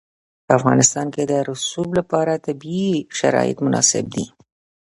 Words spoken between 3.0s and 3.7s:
شرایط